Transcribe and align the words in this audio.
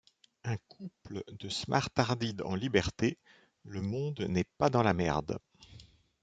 Un 0.51 0.55
couple 0.67 1.23
de 1.37 1.47
smartarded 1.47 2.41
en 2.41 2.55
liberté 2.55 3.19
Le 3.65 3.83
monde 3.83 4.21
n'est 4.21 4.49
pas 4.57 4.71
dans 4.71 4.81
la 4.81 4.95
merde. 4.95 5.37